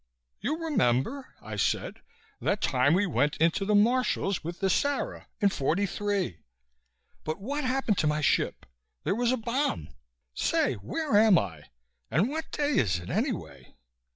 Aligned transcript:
"You 0.39 0.57
remember," 0.57 1.35
I 1.43 1.57
said. 1.57 2.01
"That 2.39 2.59
time 2.59 2.95
we 2.95 3.05
went 3.05 3.37
into 3.37 3.65
the 3.65 3.75
Marshalls 3.75 4.43
with 4.43 4.59
the 4.59 4.67
Sara 4.67 5.27
in 5.39 5.49
forty 5.49 5.85
three. 5.85 6.39
But 7.23 7.39
what 7.39 7.63
happened 7.63 7.99
to 7.99 8.07
my 8.07 8.21
ship? 8.21 8.65
There 9.03 9.13
was 9.13 9.31
a 9.31 9.37
bomb.... 9.37 9.89
Say, 10.33 10.73
where 10.73 11.15
am 11.15 11.37
I 11.37 11.65
and 12.09 12.29
what 12.29 12.49
day 12.51 12.77
is 12.79 12.97
it 12.97 13.11
anyway?" 13.11 13.75